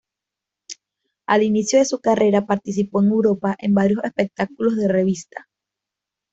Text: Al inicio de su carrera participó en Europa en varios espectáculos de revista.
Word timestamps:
Al 1.27 1.43
inicio 1.43 1.77
de 1.77 1.85
su 1.85 1.99
carrera 1.99 2.47
participó 2.47 3.03
en 3.03 3.09
Europa 3.09 3.55
en 3.59 3.75
varios 3.75 4.03
espectáculos 4.03 4.75
de 4.77 4.87
revista. 4.87 5.47